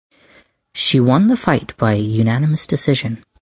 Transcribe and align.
She 0.73 0.99
won 0.99 1.27
the 1.27 1.37
fight 1.37 1.77
by 1.77 1.93
unanimous 1.93 2.65
decision. 2.65 3.23